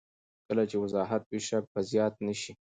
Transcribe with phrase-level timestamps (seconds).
[0.47, 2.53] کله چې وضاحت وي، شک به زیات نه شي.